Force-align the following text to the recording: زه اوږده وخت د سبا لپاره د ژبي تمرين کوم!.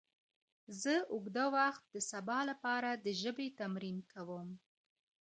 زه 0.81 0.93
اوږده 1.13 1.45
وخت 1.55 1.83
د 1.95 1.97
سبا 2.11 2.39
لپاره 2.49 2.89
د 3.05 3.07
ژبي 3.21 3.47
تمرين 3.59 3.97
کوم!. 4.11 4.49